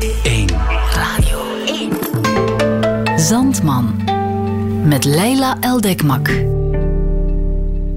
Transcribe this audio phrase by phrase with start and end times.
[0.00, 0.48] 1.
[0.94, 3.20] Radio 1.
[3.20, 4.00] Zandman.
[4.84, 6.28] Met Leila Eldekmak.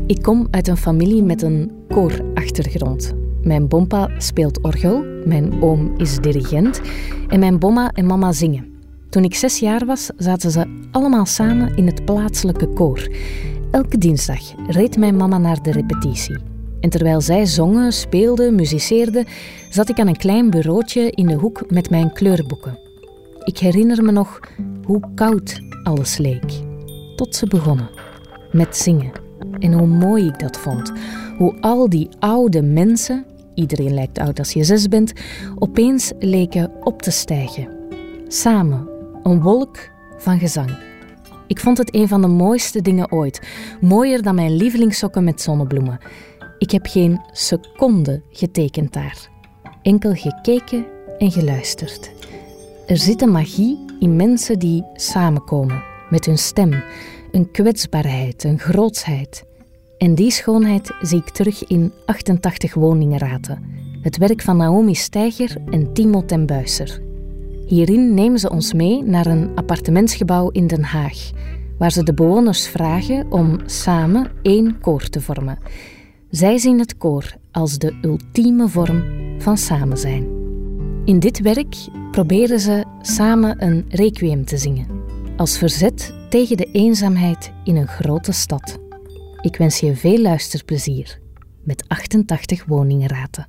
[0.08, 3.14] Ik kom uit een familie met een koorachtergrond.
[3.42, 6.82] Mijn bompa speelt orgel, mijn oom is dirigent
[7.28, 8.66] en mijn bomma en mama zingen.
[9.10, 13.08] Toen ik zes jaar was, zaten ze allemaal samen in het plaatselijke koor.
[13.72, 16.55] Elke dinsdag reed mijn mama naar de repetitie.
[16.86, 19.26] En terwijl zij zongen, speelden, muziceerden,
[19.70, 22.80] zat ik aan een klein bureautje in de hoek met mijn kleurboeken.
[23.44, 24.40] Ik herinner me nog
[24.84, 26.52] hoe koud alles leek.
[27.16, 27.90] Tot ze begonnen
[28.52, 29.12] met zingen.
[29.60, 30.92] En hoe mooi ik dat vond.
[31.38, 35.14] Hoe al die oude mensen, iedereen lijkt oud als je zes bent,
[35.56, 37.68] opeens leken op te stijgen.
[38.28, 38.90] Samen,
[39.24, 39.78] een wolk
[40.18, 40.78] van gezang.
[41.48, 43.42] Ik vond het een van de mooiste dingen ooit.
[43.82, 46.00] Mooier dan mijn lievelingssokken met zonnebloemen.
[46.66, 49.30] Ik heb geen seconde getekend daar.
[49.82, 50.86] Enkel gekeken
[51.18, 52.12] en geluisterd.
[52.88, 56.84] Er zit een magie in mensen die samenkomen, met hun stem,
[57.32, 59.44] een kwetsbaarheid, een grootsheid.
[59.98, 63.64] En die schoonheid zie ik terug in 88 woningenraten.
[64.02, 67.02] Het werk van Naomi Steiger en Timo ten Buisser.
[67.68, 71.32] Hierin nemen ze ons mee naar een appartementsgebouw in Den Haag,
[71.78, 75.60] waar ze de bewoners vragen om samen één koor te vormen.
[76.30, 79.04] Zij zien het koor als de ultieme vorm
[79.42, 80.28] van samen zijn.
[81.06, 81.76] In dit werk
[82.12, 84.88] proberen ze samen een requiem te zingen,
[85.38, 88.78] als verzet tegen de eenzaamheid in een grote stad.
[89.42, 91.20] Ik wens je veel luisterplezier
[91.64, 93.48] met 88 woningenraten.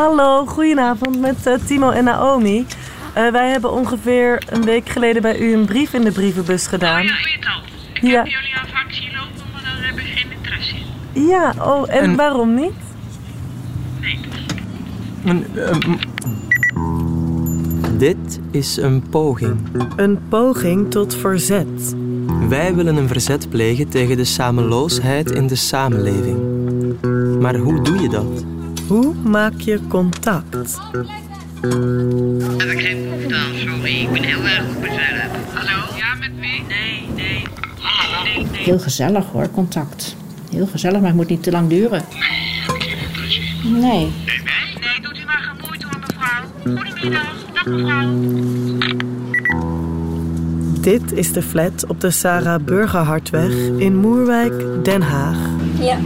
[0.00, 2.58] Hallo, goedenavond met uh, Timo en Naomi.
[3.16, 7.00] Uh, wij hebben ongeveer een week geleden bij u een brief in de brievenbus gedaan.
[7.00, 7.62] Oh ja, ik weet al.
[7.92, 8.16] Ik Ja.
[8.16, 10.74] heb jullie aan vak zien lopen, maar daar heb ik geen interesse
[11.12, 11.26] in.
[11.26, 12.72] Ja, oh, en, En- waarom niet?
[14.00, 14.18] Nee.
[15.56, 15.96] Ehm,
[17.98, 19.56] dit is een poging.
[19.96, 21.94] Een poging tot verzet.
[22.48, 26.38] Wij willen een verzet plegen tegen de sameloosheid in de samenleving.
[27.40, 28.44] Maar hoe doe je dat?
[28.90, 30.78] Hoe maak je contact?
[32.56, 34.00] Heb ik geen behoefte aan, sorry.
[34.00, 35.30] Ik ben heel erg op mezelf.
[35.52, 35.96] Hallo?
[35.96, 36.62] Ja, met wie?
[36.68, 37.42] Nee, nee.
[37.80, 38.22] Hallo?
[38.24, 38.62] Nee, nee.
[38.62, 40.16] Heel gezellig hoor, contact.
[40.50, 42.04] Heel gezellig, maar het moet niet te lang duren.
[43.64, 43.72] Nee.
[43.72, 44.10] Nee,
[44.80, 46.42] nee, doet u maar geen moeite hoor, mevrouw.
[46.84, 47.34] Goedemiddag.
[47.54, 48.08] Dag, mevrouw.
[50.80, 55.38] Dit is de flat op de Sarah Burgerhartweg in Moerwijk, Den Haag.
[55.78, 55.98] Ja,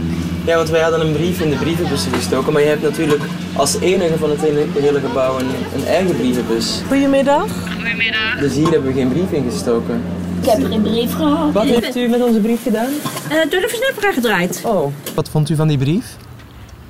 [0.53, 3.23] want wij hadden een brief in de brievenbus gestoken, maar je hebt natuurlijk
[3.53, 6.81] als enige van het hele, gebouw een, een eigen brievenbus.
[6.87, 7.47] Goedemiddag.
[7.75, 8.39] Goedemiddag.
[8.39, 10.01] Dus hier hebben we geen brief in gestoken.
[10.41, 11.51] Ik heb er een brief gehad.
[11.53, 12.89] Wat heeft u met onze brief gedaan?
[13.29, 14.61] Eh, door de versnaperaar gedraaid.
[14.65, 14.93] Oh.
[15.15, 16.05] Wat vond u van die brief?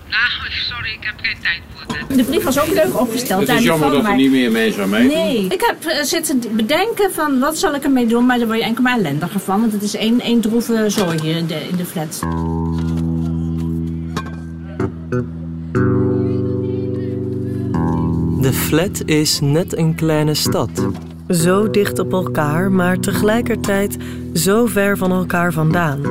[0.09, 2.17] Nou, sorry, ik heb geen tijd voor dit.
[2.17, 3.39] De brief was ook leuk opgesteld.
[3.39, 5.07] Het daar is jammer dat er niet meer mee zou mee.
[5.07, 8.59] Nee, ik heb eh, zitten bedenken van wat zal ik ermee doen, maar daar word
[8.59, 11.67] je enkel maar ellendiger van, want het is één, één droeve zooi hier in de,
[11.69, 12.19] in de flat.
[18.41, 20.69] De flat is net een kleine stad.
[21.29, 23.97] Zo dicht op elkaar, maar tegelijkertijd
[24.33, 26.01] zo ver van elkaar vandaan.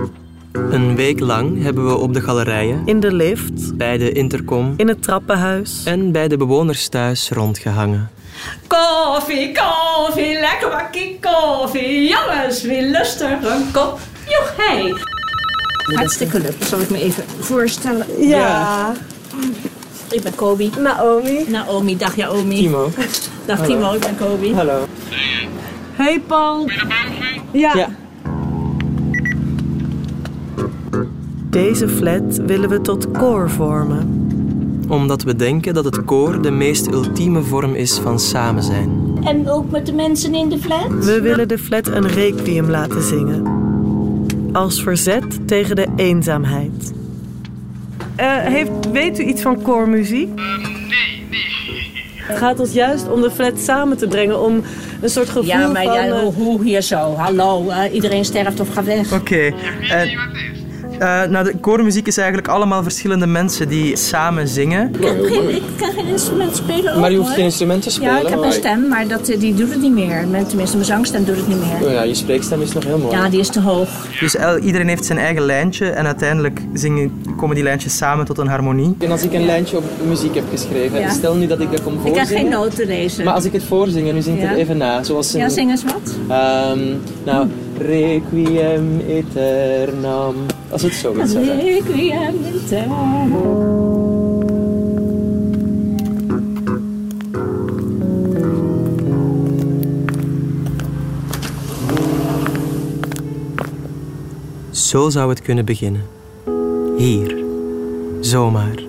[0.53, 4.89] Een week lang hebben we op de galerijen, In de lift, bij de intercom in
[4.89, 5.83] het trappenhuis.
[5.85, 8.11] en bij de bewoners thuis rondgehangen.
[8.67, 12.09] Koffie, koffie, lekker bakkie koffie.
[12.09, 13.99] Jongens, wie lust er een kop?
[14.27, 14.95] Jochij.
[15.93, 16.57] Hartstikke leuk.
[16.65, 18.07] Zal ik me even voorstellen?
[18.29, 18.93] Ja,
[20.11, 20.71] Ik ben Kobi.
[20.79, 21.45] Naomi.
[21.49, 22.57] Naomi, dag Naomi.
[22.57, 22.91] Timo.
[23.47, 24.55] Dag Timo, ik ben Kobi.
[24.55, 24.87] Hallo.
[25.93, 26.65] Hey Paul.
[26.65, 26.77] Ben
[27.53, 27.59] je?
[27.59, 27.77] Ja.
[27.77, 27.89] Ja.
[31.51, 34.23] Deze flat willen we tot koor vormen.
[34.89, 39.19] Omdat we denken dat het koor de meest ultieme vorm is van samen zijn.
[39.25, 41.05] En ook met de mensen in de flat?
[41.05, 43.54] We willen de flat een requiem laten zingen.
[44.55, 46.93] Als verzet tegen de eenzaamheid.
[48.17, 50.35] Eh, heeft, weet u iets van koormuziek?
[50.35, 52.05] nee, nee.
[52.17, 54.63] Het gaat ons juist om de flat samen te brengen, om
[55.01, 55.95] een soort gevoel Ja, maar van...
[55.95, 57.15] ja, eh, hoe, hoe hier zo?
[57.15, 59.13] Hallo, eh, iedereen sterft of gaat weg.
[59.13, 59.53] Oké.
[61.31, 64.91] Nou, de koormuziek is eigenlijk allemaal verschillende mensen die samen zingen.
[64.95, 67.01] Ik kan geen, ik kan geen instrument spelen.
[67.01, 68.13] Maar je hoeft geen instrument te spelen.
[68.15, 70.21] Ja, ik heb een stem, maar dat, eh, die doet het niet meer.
[70.49, 71.87] Tenminste, mijn zangstem doet het niet meer.
[71.89, 73.17] Oh ja, je spreekstem is nog heel mooi.
[73.17, 73.89] Ja, die is te hoog.
[74.21, 78.47] Dus iedereen heeft zijn eigen lijntje en uiteindelijk zingen, komen die lijntjes samen tot een
[78.49, 78.97] harmonie.
[78.99, 81.11] En als ik een lijntje op muziek heb geschreven, Ja.
[81.11, 82.41] stel nu dat ik dat kom Ik kan voorzingen.
[82.43, 83.25] geen noten lezen.
[83.25, 84.49] Maar als ik het voorzing en u zingt Ja.
[84.49, 85.41] het even na, zoals een...
[85.41, 86.15] Ja, zing eens wat.
[86.29, 86.79] Ehm,
[87.25, 87.47] nou,
[87.79, 90.35] requiem aeternam.
[90.71, 91.61] Als het zo moet zeggen.
[91.61, 93.73] Requiem in terno.
[104.71, 106.03] Zo zou het kunnen beginnen.
[106.97, 107.37] Hier.
[108.21, 108.83] Zomaar.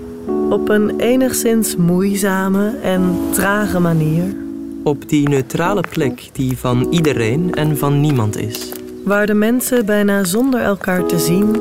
[0.49, 4.35] Op een enigszins moeizame en trage manier,
[4.83, 8.71] Op die neutrale plek die van iedereen en van niemand is.
[9.05, 11.57] Waar de mensen bijna zonder elkaar te zien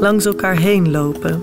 [0.00, 1.42] langs elkaar heen lopen.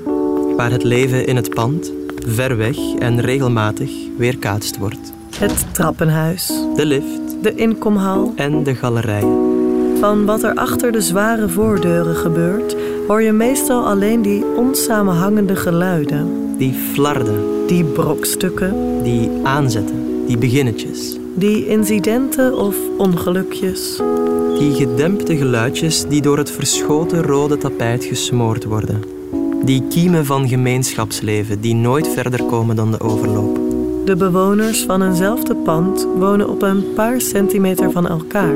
[0.57, 1.91] Waar het leven in het pand,
[2.27, 5.13] ver weg en regelmatig weerkaatst wordt.
[5.37, 8.33] Het trappenhuis, De lift de inkomhal.
[8.35, 9.53] en de galerijen.
[9.99, 12.75] Van wat er achter de zware voordeuren gebeurt,
[13.07, 16.27] hoor je meestal alleen die onsamenhangende geluiden.
[16.57, 21.17] Die flarden, Die brokstukken, die aanzetten, die beginnetjes.
[21.35, 24.01] die incidenten of ongelukjes.
[24.57, 29.03] Die gedempte geluidjes die door het verschoten rode tapijt gesmoord worden.
[29.65, 33.59] Die kiemen van gemeenschapsleven die nooit verder komen dan de overloop.
[34.05, 38.55] De bewoners van eenzelfde pand wonen op een paar centimeter van elkaar.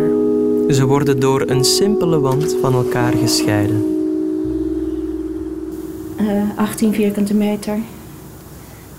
[0.70, 3.98] Ze worden door een simpele wand van elkaar gescheiden.
[6.18, 6.26] Eh,
[6.56, 7.80] 18 vierkante meter.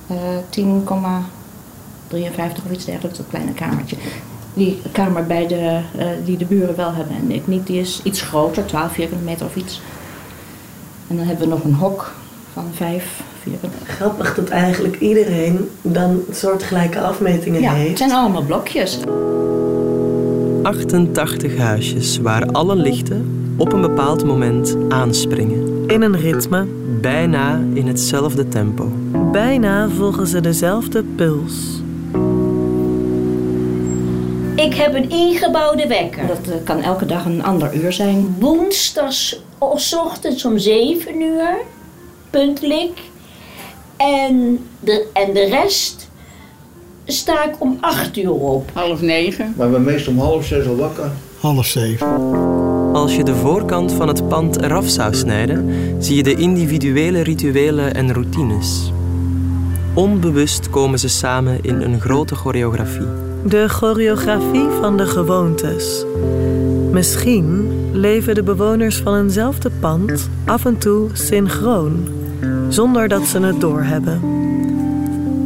[0.06, 0.16] Eh
[0.50, 3.96] 10,53 of iets dergelijks, dat kleine kamertje.
[4.54, 8.00] Die kamer bij de, eh, die de buren wel hebben en ik niet, die is
[8.02, 9.80] iets groter, 12 vierkante meter of iets.
[11.08, 12.12] En dan hebben we nog een hok
[12.52, 18.98] van 5 vierkante Grappig dat eigenlijk iedereen dan soortgelijke afmetingen Ja, het zijn allemaal blokjes.
[20.62, 25.84] 88 huisjes waar alle lichten op een bepaald moment aanspringen.
[25.86, 26.66] In een ritme,
[27.00, 28.92] Bijna in hetzelfde tempo.
[29.32, 31.79] bijna volgen ze dezelfde puls.
[34.60, 36.26] Ik heb een ingebouwde wekker.
[36.26, 38.36] Dat eh, kan elke dag een ander uur zijn.
[38.38, 41.56] Woensdags ochtends om 7 uur,
[42.30, 43.00] puntelijk.
[43.96, 46.08] En de, en de rest
[47.06, 48.70] sta ik om 8 uur op.
[48.72, 49.54] Half negen.
[49.56, 51.10] Maar we zijn meestal om half zes al wakker.
[51.40, 52.06] Half zeven.
[52.92, 57.94] Als je de voorkant van het pand eraf zou snijden, zie je de individuele rituelen
[57.94, 58.92] en routines.
[59.94, 63.29] Onbewust komen ze samen in een grote choreografie.
[63.44, 66.04] De choreografie van de gewoontes.
[66.90, 72.06] Misschien leven de bewoners van eenzelfde pand af en toe synchroon,
[72.68, 74.20] zonder dat ze het doorhebben.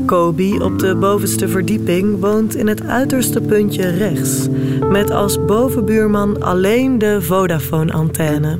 [0.07, 4.49] Kobi op de bovenste verdieping woont in het uiterste puntje rechts,
[4.91, 8.59] met als bovenbuurman alleen de Vodafone-antenne.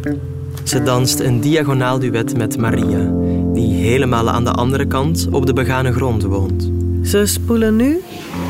[0.63, 3.13] Ze danst een diagonaal duet met Maria,
[3.53, 6.71] die helemaal aan de andere kant op de begane grond woont.
[7.03, 8.01] Ze spoelen nu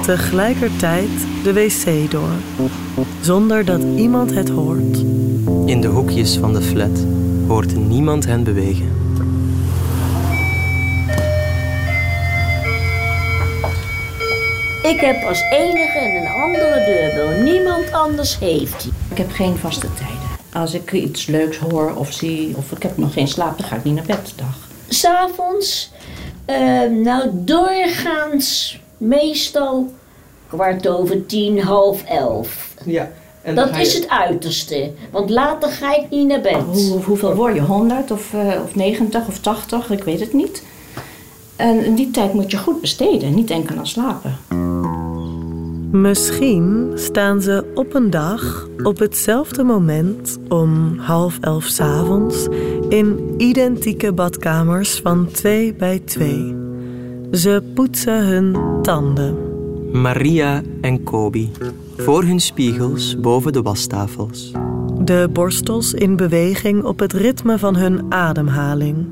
[0.04, 1.10] tegelijkertijd
[1.42, 2.66] de wc door,
[3.20, 4.98] zonder dat iemand het hoort.
[5.66, 7.04] In de hoekjes van de flat
[7.46, 9.02] hoort niemand hen bewegen.
[14.82, 17.42] Ik heb als enige een andere deurbel.
[17.42, 18.92] Niemand anders heeft die.
[19.10, 20.28] Ik heb geen vaste tijden.
[20.52, 23.76] Als ik iets leuks hoor of zie, of ik heb nog geen slaap, dan ga
[23.76, 24.68] ik niet naar bed de dag.
[24.88, 25.92] S'avonds,
[26.44, 26.56] eh,
[26.90, 29.92] nou doorgaans meestal
[30.48, 32.74] kwart over tien, half elf.
[32.84, 36.54] Ja, en Dat is het uiterste, want later ga ik niet naar bed.
[36.54, 37.60] Hoe, hoeveel word je?
[37.60, 39.90] 100 of, eh, of 90 of 80?
[39.90, 40.62] Ik weet het niet.
[41.56, 44.36] En die tijd moet je goed besteden, niet enkel aan slapen.
[45.90, 52.46] Misschien staan ze op een dag op hetzelfde moment om half elf 's avonds
[52.88, 56.63] in identieke badkamers van twee bij twee.
[57.34, 59.36] Ze poetsen hun tanden.
[60.00, 61.50] Maria en Kobi,
[61.96, 64.52] voor hun spiegels boven de wastafels.
[65.00, 69.06] De borstels in beweging op het ritme van hun ademhaling.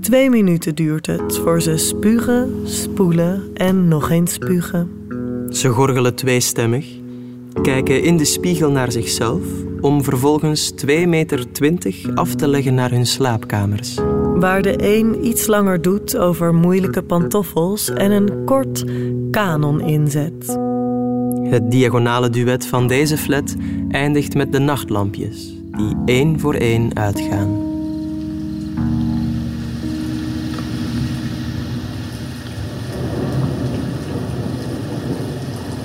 [0.00, 4.90] Twee minuten duurt het voor ze spugen, spoelen en nog eens spugen.
[5.50, 6.86] Ze gorgelen tweestemmig,
[7.62, 9.42] kijken in de spiegel naar zichzelf
[9.80, 11.44] om vervolgens 2,20 meter
[12.14, 13.98] af te leggen naar hun slaapkamers.
[14.40, 18.84] Waar de een iets langer doet over moeilijke pantoffels en een kort
[19.30, 20.58] kanon inzet.
[21.42, 23.54] Het diagonale duet van deze flat
[23.88, 27.66] eindigt met de nachtlampjes, die één voor één uitgaan.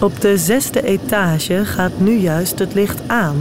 [0.01, 3.35] Op de zesde etage gaat nu juist het licht aan.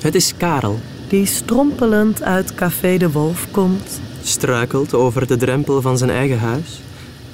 [0.00, 4.00] Het is Karel, Die strompelend uit Café de Wolf komt.
[4.26, 6.80] Struikelt over de drempel van zijn eigen huis,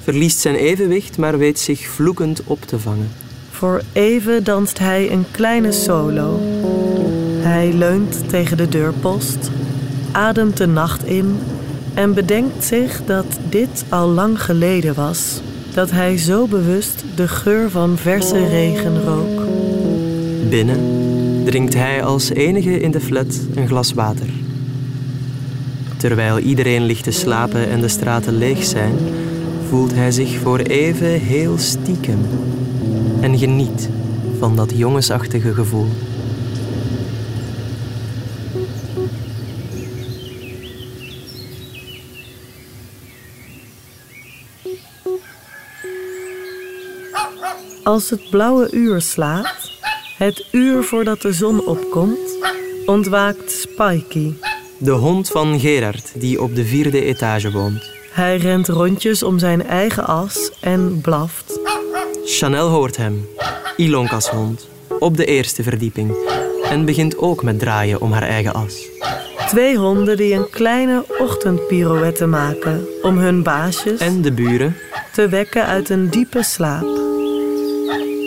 [0.03, 3.09] verliest zijn evenwicht, maar weet zich vloekend op te vangen.
[3.49, 6.39] Voor even danst hij een kleine solo.
[7.41, 9.51] Hij leunt tegen de deurpost,
[10.11, 11.39] ademt de nacht in
[11.93, 15.41] en bedenkt zich dat dit al lang geleden was.
[15.73, 19.41] Dat hij zo bewust de geur van verse regen rook.
[20.49, 21.01] Binnen
[21.45, 24.42] drinkt hij als enige in de flat een glas water.
[26.03, 28.97] Terwijl iedereen ligt te slapen en de straten leeg zijn,
[29.69, 32.19] voelt hij zich voor even heel stiekem
[33.21, 33.89] en geniet
[34.39, 35.87] van dat jongensachtige gevoel.
[47.83, 49.71] Als het blauwe uur slaat,
[50.17, 52.37] het uur voordat de zon opkomt,
[52.85, 54.52] ontwaakt Spikey.
[54.83, 57.91] De hond van Gerard, die op de vierde etage woont.
[58.11, 61.59] Hij rent rondjes om zijn eigen as en blaft.
[62.25, 63.27] Chanel hoort hem,
[63.77, 64.67] Ilonka's hond,
[64.99, 66.15] op de eerste verdieping
[66.69, 68.89] en begint ook met draaien om haar eigen as.
[69.47, 74.75] Twee honden die een kleine ochtendpirouette maken om hun baasjes En de buren,
[75.11, 77.01] te wekken uit een diepe slaap.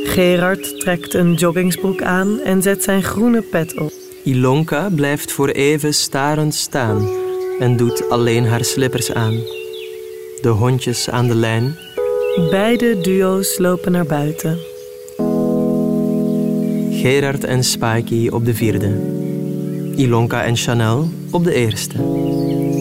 [0.05, 4.06] Gerard trekt een joggingsbroek aan en zet zijn groene pet op.
[4.27, 7.09] Ilonka blijft voor even starend staan
[7.59, 9.35] en doet alleen haar slippers aan.
[10.41, 11.77] De hondjes aan de lijn,
[12.51, 14.59] Beide duo's lopen naar buiten.
[16.91, 19.01] Gerard en Spikey op de vierde.
[19.97, 21.97] Ilonka en Chanel op de eerste.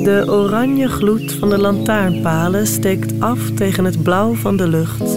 [0.03, 5.09] De oranje gloed van de lantaarnpalen steekt af tegen het blauw van de lucht.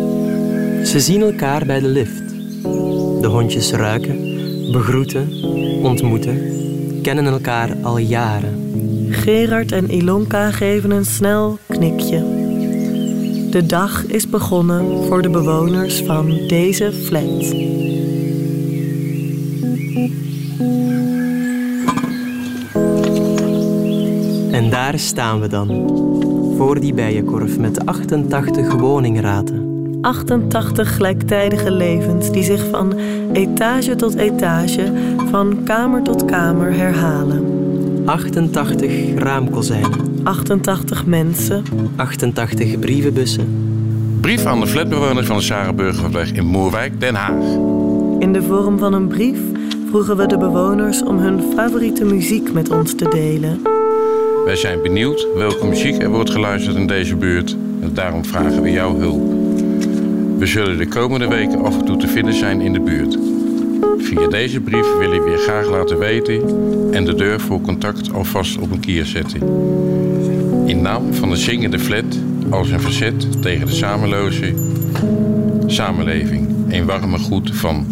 [0.88, 2.28] Ze zien elkaar bij de lift.
[3.20, 4.18] De hondjes ruiken,
[4.72, 5.30] begroeten,
[5.82, 6.40] ontmoeten,
[7.02, 8.66] kennen elkaar al jaren.
[9.10, 12.18] Gerard en Ilonka geven een snel knikje.
[13.50, 17.52] De dag is begonnen voor de bewoners van deze flat.
[24.52, 25.66] En daar staan we dan,
[26.56, 29.68] voor die bijenkorf met 88 woningraten.
[30.00, 32.98] 88 gelijktijdige levens die zich van
[33.32, 34.92] etage tot etage,
[35.30, 37.56] van kamer tot kamer herhalen.
[38.04, 41.64] 88 raamkozijnen, 88 mensen,
[41.96, 43.68] 88 brievenbussen,
[44.20, 47.44] Brief aan de flatbewoners van de Sarenburgerweg in Moerwijk, Den Haag.
[48.18, 49.38] In de vorm van een brief
[49.88, 53.60] vroegen we de bewoners om hun favoriete muziek met ons te delen.
[54.44, 58.70] Wij zijn benieuwd welke muziek er wordt geluisterd in deze buurt en daarom vragen we
[58.70, 59.22] jouw hulp.
[60.38, 63.18] We zullen de komende weken af en toe te vinden zijn in de buurt.
[63.98, 66.42] Via deze brief willen we je graag laten weten
[66.92, 69.40] en de deur voor contact alvast op een kier zetten.
[70.66, 72.04] In naam van de zingende flat
[72.50, 74.54] als een verzet tegen de samenloze
[75.66, 76.48] samenleving.
[76.68, 77.86] Een warme groet van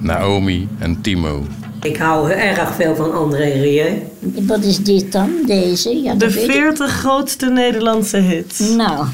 [0.00, 1.46] Naomi en Timo.
[1.82, 4.02] Ik hou erg veel van André Rieu.
[4.20, 6.02] Wat is dit dan, deze?
[6.02, 6.50] Ja, De dat weet ik.
[6.50, 8.58] 40 grootste Nederlandse hits.
[8.58, 9.06] Nou,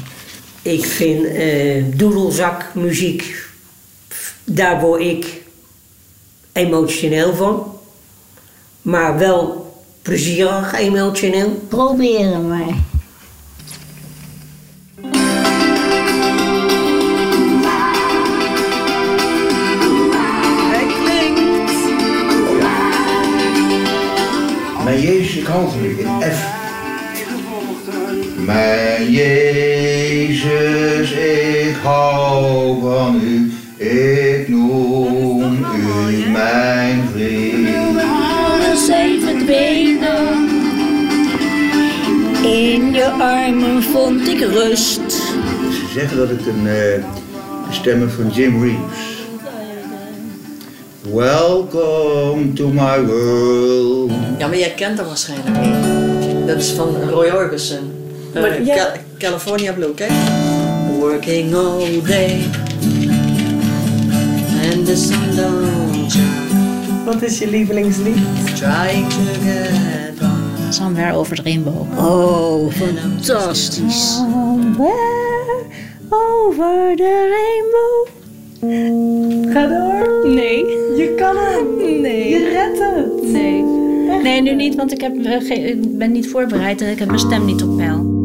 [0.61, 3.47] Ik vind eh doedelzakmuziek,
[4.43, 5.38] daar word ik
[6.59, 7.63] emotioneel van.
[8.81, 11.49] Maar wel plezierig emotioneel.
[11.67, 12.75] proberen maar.
[20.71, 21.71] Hij klinkt.
[24.83, 26.57] Mijn Jezus, ik hou van u in F.
[28.45, 33.51] Mijn Jezus, ik hou van u.
[33.85, 34.38] Ik
[43.93, 45.11] vond ik rust.
[45.71, 47.03] Ze zeggen dat ik een eh,
[47.71, 49.07] stem heb van Jim Reeves.
[51.13, 54.11] Welcome to my world.
[54.37, 56.47] Ja, maar jij kent dat waarschijnlijk niet.
[56.47, 57.91] Dat is van Roy Orbison.
[58.33, 60.11] Eh, Maar ja- Ca- California Blue, kijk.
[60.99, 62.41] Working all day.
[64.73, 67.03] And the sun don't shine.
[67.05, 68.17] Wat is je lievelingslied?
[68.55, 70.28] Trying to get on.
[70.69, 71.87] Somewhere over the rainbow.
[71.97, 74.15] Oh, fantastisch.
[74.15, 75.65] Somewhere
[76.09, 78.07] over the rainbow.
[79.53, 80.27] Ga door.
[80.27, 80.65] Nee.
[80.97, 82.01] Je kan hem.
[82.01, 82.29] Nee.
[82.29, 83.31] Je redt het.
[83.31, 83.63] Nee.
[84.23, 87.19] Nee, nu niet, want ik, heb, eh, ik ben niet voorbereid en ik heb mijn
[87.19, 88.18] stem niet op peil.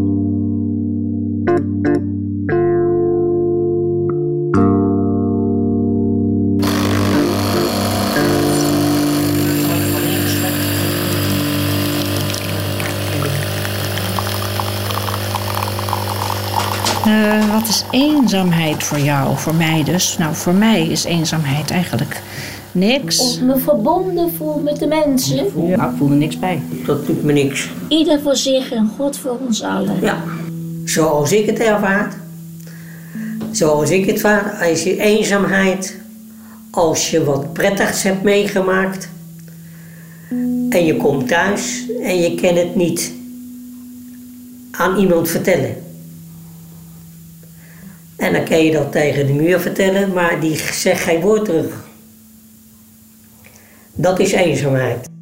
[17.75, 20.19] Is eenzaamheid voor jou, voor mij dus?
[20.19, 22.23] Nou, voor mij is eenzaamheid eigenlijk
[22.73, 23.19] niks.
[23.19, 25.67] Of me verbonden voel met de mensen.
[25.67, 26.63] Ja, ik voel er niks bij.
[26.87, 27.71] Dat doet me niks.
[27.89, 30.01] Ieder voor zich en God voor ons allen.
[30.01, 30.23] Ja,
[30.85, 32.15] zoals ik het ervaar.
[33.51, 36.01] Zoals ik het vaar, als je eenzaamheid,
[36.71, 39.09] als je wat prettigs hebt meegemaakt
[40.71, 43.13] en je komt thuis en je kan het niet
[44.71, 45.84] aan iemand vertellen.
[48.17, 51.85] En dan kan je dat tegen de muur vertellen, maar die zegt geen woord terug.
[53.95, 55.13] Dat is eenzaamheid.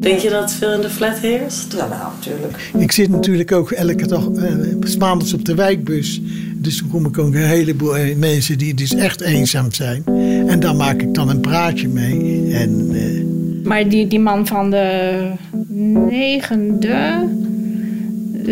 [0.00, 1.72] Denk je dat het veel in de flat heerst?
[1.72, 2.70] Ja, nou, natuurlijk.
[2.78, 6.20] Ik zit natuurlijk ook elke dag eh, s maandags op de wijkbus.
[6.54, 10.02] Dus dan kom ik ook een heleboel eh, mensen die dus echt eenzaam zijn.
[10.46, 12.54] En daar maak ik dan een praatje mee.
[12.54, 15.32] En, eh, Maar die, die man van de
[15.80, 17.28] negende,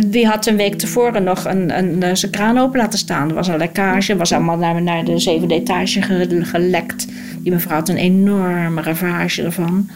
[0.06, 3.28] die had een week tevoren nog een, een, eh, zijn kraan open laten staan.
[3.28, 7.06] Er was een lekkage, was allemaal naar, naar de zevende etage ge- gelekt.
[7.42, 9.88] Die mevrouw had een enorme ravage ervan.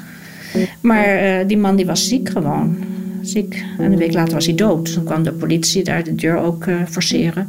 [0.81, 2.77] Maar eh, die man die was ziek gewoon.
[3.23, 3.65] Ziek.
[3.79, 4.93] En een week later was hij dood.
[4.93, 7.47] Toen kwam de politie daar de deur ook eh, forceren.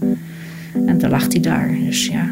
[0.86, 1.76] En toen lag hij daar.
[1.86, 2.30] Dus ja.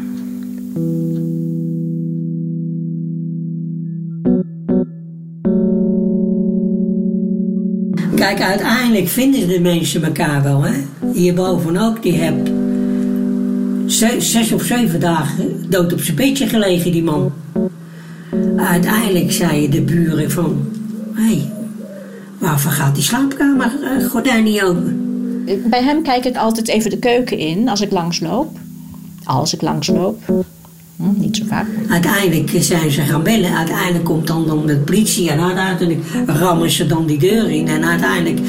[8.22, 10.72] Kijk, uiteindelijk vinden de mensen elkaar wel, hè.
[11.12, 12.48] Hierboven ook, die hebt
[13.92, 17.32] ze- zes of zeven dagen dood op zijn bedje gelegen, die man.
[18.56, 20.68] Uiteindelijk zeiden de buren van,
[21.14, 21.50] hé, hey,
[22.38, 25.00] waarvoor gaat die slaapkamer eh, gordijn niet open?
[25.70, 28.56] Bij hem kijk ik altijd even de keuken in als ik langsloop.
[29.24, 30.44] Als ik langsloop.
[31.02, 31.66] Hm, niet zo vaak.
[31.88, 33.56] Uiteindelijk zijn ze gaan bellen.
[33.56, 37.68] Uiteindelijk komt dan, dan de politie en uiteindelijk rammen ze dan die deur in.
[37.68, 38.40] En uiteindelijk,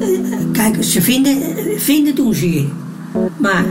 [0.00, 0.08] eh,
[0.52, 1.36] kijk, ze vinden,
[1.76, 2.68] vinden doen ze je.
[3.36, 3.64] Maar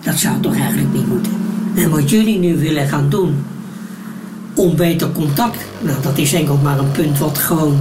[0.00, 1.32] dat zou toch eigenlijk niet moeten.
[1.76, 3.34] En wat jullie nu willen gaan doen,
[4.54, 7.78] om beter contact, nou dat is enkel maar een punt wat gewoon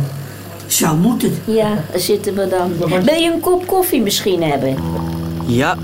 [0.68, 1.32] zou moeten.
[1.46, 2.72] Ja, daar zitten we dan.
[3.04, 4.76] Wil je een kop koffie misschien hebben?
[5.46, 5.78] Ja,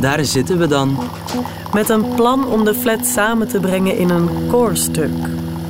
[0.00, 0.98] daar zitten we dan.
[1.72, 5.10] Met een plan om de flat samen te brengen in een koorstuk.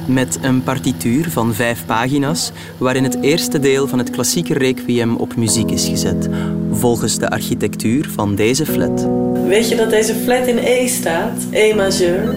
[0.06, 5.36] Met een partituur van vijf pagina's, waarin het eerste deel van het klassieke requiem op
[5.36, 6.28] muziek is gezet,
[6.72, 9.06] volgens de architectuur van deze flat.
[9.46, 11.36] Weet je dat deze flat in E staat?
[11.50, 12.34] E majeur.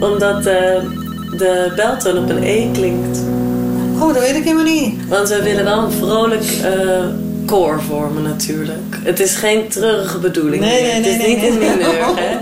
[0.00, 0.82] Omdat eh,
[1.38, 3.18] de beltoon op een E klinkt.
[3.98, 5.08] Oh, dat weet ik helemaal niet.
[5.08, 7.04] Want we willen wel een vrolijk eh,
[7.46, 8.93] koor vormen natuurlijk.
[9.04, 10.62] Het is geen treurige bedoeling.
[10.62, 11.50] Nee, nee, Het nee, is nee, niet nee.
[11.50, 12.38] in mineur, hè?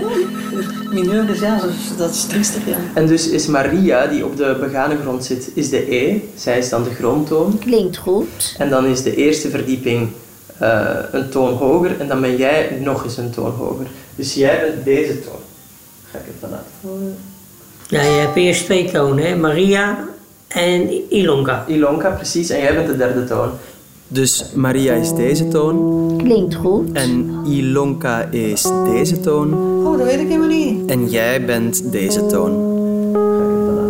[0.93, 1.59] Mineur, dus ja,
[1.97, 2.77] dat is, is triestig, ja.
[2.93, 6.19] En dus is Maria, die op de begane grond zit, is de E.
[6.35, 7.59] Zij is dan de grondtoon.
[7.59, 8.55] Klinkt goed.
[8.57, 10.09] En dan is de eerste verdieping
[10.57, 13.85] eh, een toon hoger en dan ben jij nog eens een toon hoger.
[14.15, 15.39] Dus jij bent deze toon.
[16.11, 17.17] Ga ik even laten horen.
[17.87, 19.35] Ja, je hebt eerst twee tonen, hè?
[19.35, 20.07] Maria
[20.47, 21.65] en Ilonka.
[21.67, 22.49] Ilonka, precies.
[22.49, 23.51] En jij bent de derde toon.
[24.13, 26.13] Dus Maria is deze toon.
[26.17, 26.91] Klinkt goed.
[26.91, 29.53] En Ilonka is deze toon.
[29.85, 30.89] Oh, dat weet ik helemaal niet.
[30.89, 32.71] En jij bent deze toon.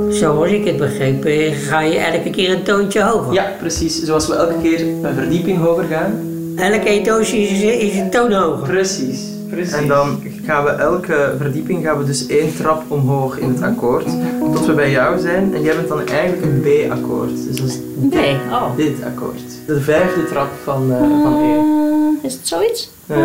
[0.09, 1.23] Zoals ik het begreep,
[1.67, 3.33] ga je elke keer een toontje hoger.
[3.33, 4.03] Ja, precies.
[4.03, 6.13] Zoals we elke keer een verdieping hoger gaan.
[6.55, 8.67] Elke etage is, is een toon hoger.
[8.67, 9.73] Precies, precies.
[9.73, 14.05] En dan gaan we elke verdieping gaan we dus één trap omhoog in het akkoord.
[14.39, 15.53] Tot we bij jou zijn.
[15.53, 17.47] En jij bent dan eigenlijk een B-akkoord.
[17.47, 17.77] Dus dat is
[18.09, 18.15] B,
[18.51, 18.75] oh.
[18.75, 19.41] dit akkoord.
[19.65, 21.57] De vijfde trap van, eh, van E.
[21.57, 22.91] Eh, is het zoiets?
[23.07, 23.17] Eh,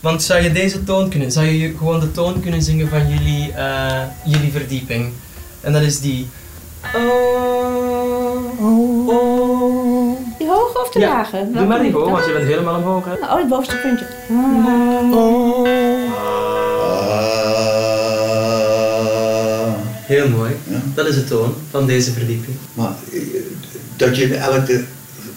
[0.00, 1.32] want zou je deze toon kunnen?
[1.32, 5.12] Zou je gewoon de toon kunnen zingen van jullie, eh, jullie verdieping?
[5.60, 6.28] En dat is die.
[6.92, 7.00] Die
[8.60, 9.29] hoge
[10.92, 11.26] Ja?
[11.52, 13.04] Doe maar hoog, want je bent helemaal omhoog.
[13.04, 13.12] Hè?
[13.12, 14.06] Oh, het bovenste puntje.
[20.06, 20.56] Heel mooi.
[20.94, 22.56] Dat is de toon van deze verdieping.
[22.74, 23.20] Maar eh,
[23.96, 24.84] dat je elke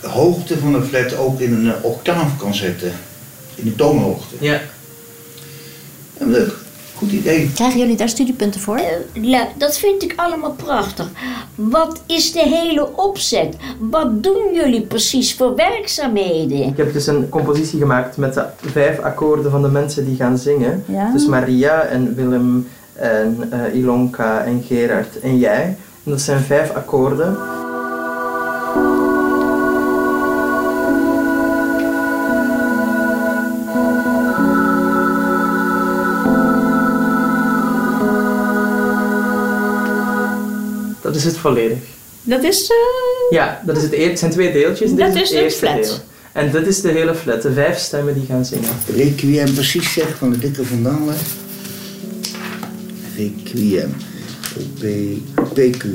[0.01, 2.91] hoogte van de flat ook in een eh, octaaf kan zetten.
[3.55, 4.35] In de toonhoogte.
[4.39, 4.61] Ja.
[6.19, 6.62] Ja, leuk.
[7.23, 7.51] Idee.
[7.51, 8.79] Krijgen jullie daar studiepunten voor?
[9.13, 11.09] Ja, dat vind ik allemaal prachtig.
[11.55, 13.55] Wat is de hele opzet?
[13.79, 16.57] Wat doen jullie precies voor werkzaamheden?
[16.57, 20.37] Ik heb dus een compositie gemaakt met de vijf akkoorden van de mensen die gaan
[20.37, 20.83] zingen.
[20.87, 21.11] Ja.
[21.11, 25.63] Dus Maria en Willem en eh, Ilonka en Gerard en jij.
[26.03, 27.37] En dat zijn vijf akkoorden.
[41.03, 41.77] Dat is het volledig.
[42.23, 42.61] Dat is...
[42.61, 44.89] eh, Ja, dat is het, e- het zijn twee deeltjes.
[44.89, 45.83] Dit Dat is is het de eerste flat.
[45.83, 45.97] deel.
[46.31, 48.69] En dit is de hele flat, de vijf stemmen die gaan zingen.
[48.95, 51.15] Requiem precies zeg van de dikke Van Dalen.
[53.17, 53.93] Requiem.
[54.79, 54.83] P,
[55.53, 55.85] PQ.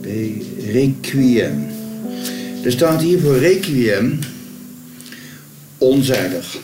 [0.00, 0.06] P,
[0.72, 1.66] Requiem.
[2.64, 4.18] Er staat hier voor Requiem
[5.78, 6.56] onzijdig.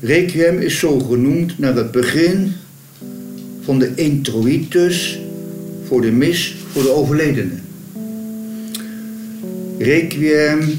[0.00, 2.52] Requiem is zo genoemd naar het begin
[3.64, 5.18] van de introitus
[5.86, 7.54] voor de mis voor de overledene.
[9.78, 10.78] Requiem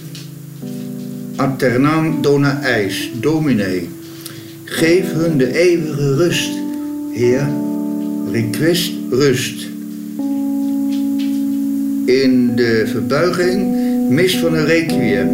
[1.36, 3.82] Aternam dona eis, domine.
[4.63, 6.50] Geef hun de eeuwige rust,
[7.12, 7.48] Heer.
[8.32, 9.67] Request rust.
[12.06, 13.76] In de verbuiging
[14.10, 15.30] mis van een requiem.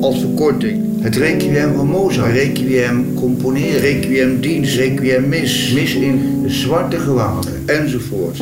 [0.00, 0.95] Als verkorting.
[1.06, 2.32] Het requiem van Mozart.
[2.32, 3.80] Requiem componeren.
[3.80, 4.76] Requiem dienst.
[4.76, 5.72] Requiem mis.
[5.72, 7.52] Mis in zwarte gewaden.
[7.66, 8.36] Enzovoort.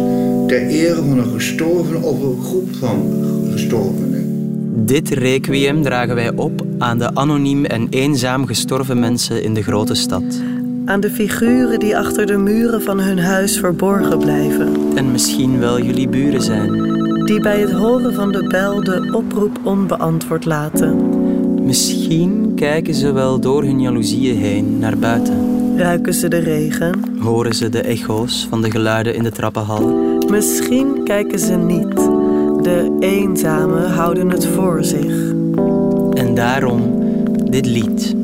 [0.49, 4.25] Ter ere van een gestorven of een groep van gestorvenen.
[4.85, 9.95] Dit requiem dragen wij op aan de anoniem en eenzaam gestorven mensen in de grote
[9.95, 10.43] stad.
[10.85, 14.73] Aan de figuren die achter de muren van hun huis verborgen blijven.
[14.95, 16.73] En misschien wel jullie buren zijn.
[17.25, 21.23] Die bij het horen van de bel de oproep onbeantwoord laten.
[21.65, 25.53] Misschien kijken ze wel door hun jaloezieën heen naar buiten.
[25.77, 27.19] Ruiken ze de regen?
[27.19, 29.89] Horen ze de echo's van de geluiden in de trappenhal.
[30.31, 31.95] Misschien kijken ze niet.
[32.65, 35.33] De eenzamen houden het voor zich.
[36.13, 36.81] En daarom
[37.51, 38.17] dit lied.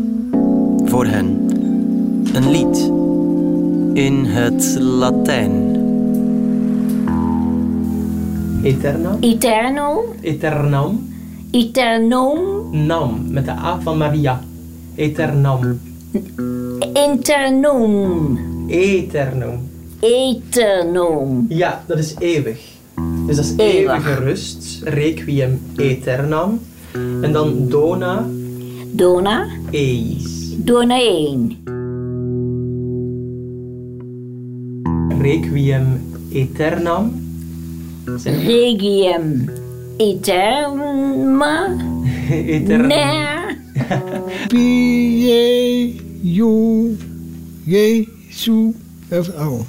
[0.84, 1.48] Voor hen.
[2.32, 2.90] Een lied.
[4.04, 5.78] In het Latijn.
[8.62, 9.16] Eterno,
[10.20, 11.08] Eternam?
[11.50, 14.40] eternum, Nam, met de A van Maria.
[14.94, 15.80] Eternam.
[16.92, 19.68] internum, Eternum.
[20.00, 21.46] eternum.
[21.48, 22.60] Ja, dat is eeuwig.
[23.26, 23.76] Dus dat is Eeuwig.
[23.76, 24.80] eeuwige rust.
[24.84, 26.60] Requiem aeternam.
[27.22, 28.26] En dan dona
[28.92, 30.54] Dona, eis.
[30.58, 31.56] dona 1.
[35.20, 36.00] Requiem
[36.34, 37.12] aeternam.
[38.16, 38.36] Zijn
[40.08, 41.76] Eterna,
[42.30, 42.88] Eternam.
[42.88, 43.56] ne,
[44.48, 46.96] Pie, Ju,
[47.64, 48.72] Jezu.
[49.38, 49.60] Oh.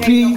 [0.00, 0.36] Pie,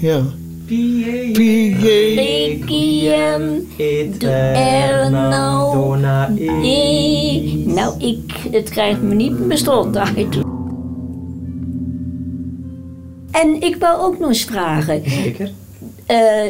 [0.00, 0.22] ja.
[0.66, 5.72] Pie, Pie, regium aeternam.
[5.72, 7.64] Dona e.
[7.66, 10.38] Nou, ik, het krijgt me niet mijn strot uit.
[13.30, 15.02] En ik wou ook nog eens vragen.
[15.10, 15.50] Zeker.
[16.06, 16.46] eh,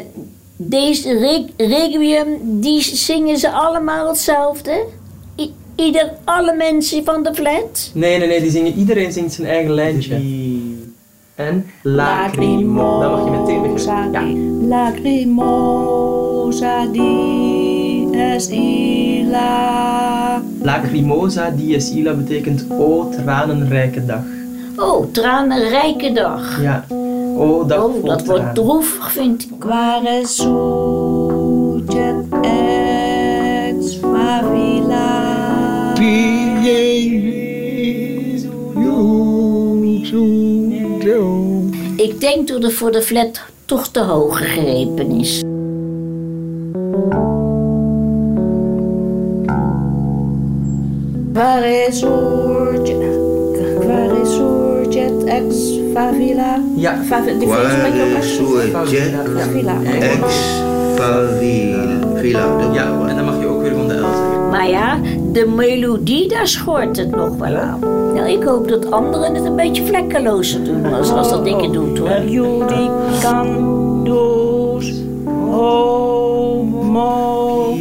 [0.62, 4.84] deze re- requiem, die zingen ze allemaal hetzelfde?
[5.36, 7.90] I- ieder, alle mensen van de flat?
[7.94, 10.14] Nee, nee, nee, die zingen, iedereen zingt zijn eigen lijntje.
[11.34, 13.00] En lacrimo.
[13.00, 14.12] Dan mag je meteen beginnen.
[14.12, 14.22] Ja.
[15.60, 20.42] Lacrimosa di es illa.
[20.62, 24.22] Lacrimosa dies illa betekent o tranenrijke dag.
[24.76, 26.62] Oh, tranenrijke dag.
[26.62, 26.84] Ja.
[27.40, 29.64] O dag Oh, dat wordt droevig, vind ik.
[32.42, 35.92] Ex favilla.
[35.94, 38.48] Pie, Jezu,
[40.98, 41.62] Deo.
[41.96, 45.42] Ik denk dat het voor de flat toch te hoog gegrepen is.
[51.33, 52.96] Quare surget,
[53.81, 56.59] quare surget ex favilla.
[56.76, 56.94] Ja.
[57.07, 59.74] Favi- die volgens mij ook Quare echt- surget Favilla.
[59.83, 60.59] ex
[62.22, 64.48] dubbel Ja, en dan mag je ook weer van de L zeggen.
[64.50, 64.98] Maar ja,
[65.33, 67.79] de melodie, daar schort het nog wel aan.
[68.14, 71.72] Nou, ik hoop dat anderen het een beetje vlekkelozer doen als, als dat ik het
[71.72, 72.22] doe, hoor.
[72.26, 74.92] Judicandos
[75.50, 77.00] homo.
[77.70, 77.79] Maar dan,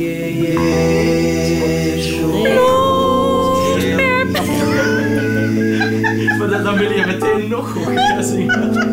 [6.80, 8.90] wil je meteen nog hoger zingen.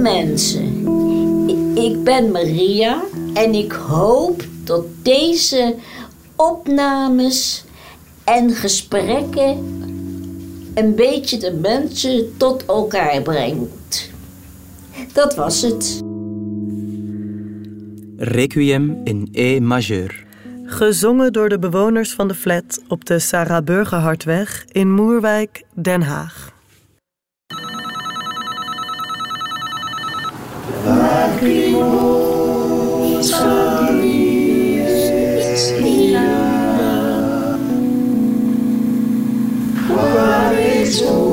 [0.00, 0.86] mensen.
[1.74, 3.02] Ik ben Maria
[3.34, 5.74] en ik hoop dat deze
[6.36, 7.64] opnames
[8.24, 9.48] en gesprekken
[10.74, 14.10] een beetje de mensen tot elkaar brengt.
[15.12, 16.09] Dat was het.
[18.22, 20.24] Requiem in E majeur.
[20.64, 26.52] Gezongen door de bewoners van de flat op de Sarah Burgerhartweg in Moerwijk, Den Haag.
[40.80, 41.29] Ex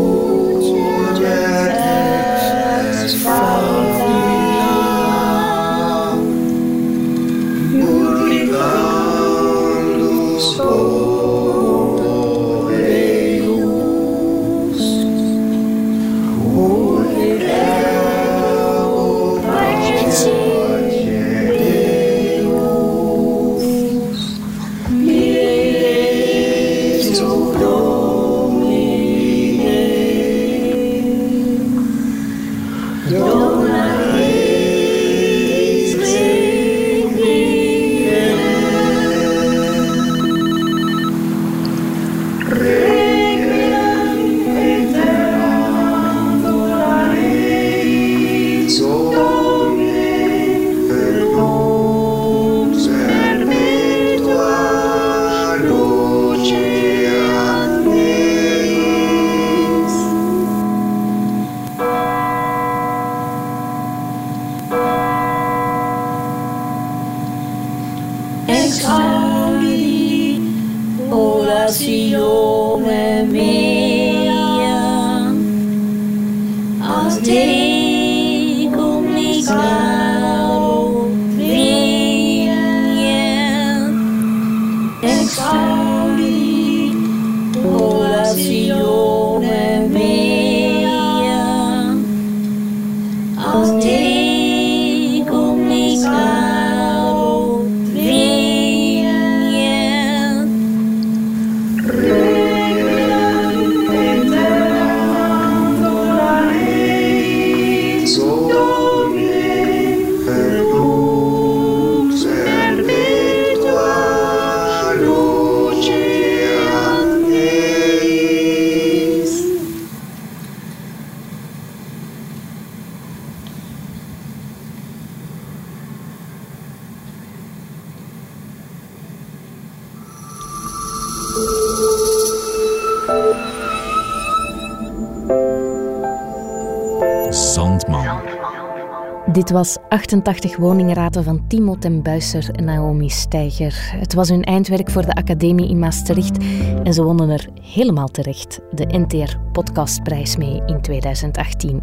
[139.37, 143.91] Dit was 88 woningraten van Timo ten Buisser en Naomi Steiger.
[143.99, 146.37] Het was hun eindwerk voor de Academie in Maastricht
[146.83, 151.81] en ze wonnen er helemaal terecht de NTR Podcastprijs mee in 2018.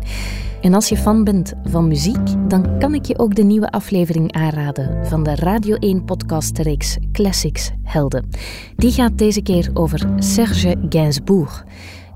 [0.61, 4.33] En als je fan bent van muziek, dan kan ik je ook de nieuwe aflevering
[4.33, 8.29] aanraden van de Radio 1 podcastreeks Classics Helden.
[8.77, 11.65] Die gaat deze keer over Serge Gainsbourg.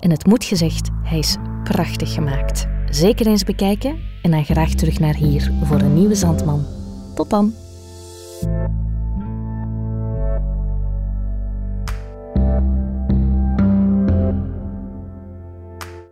[0.00, 2.66] En het moet gezegd, hij is prachtig gemaakt.
[2.90, 6.64] Zeker eens bekijken en dan graag terug naar hier voor een nieuwe Zandman.
[7.14, 7.52] Tot dan!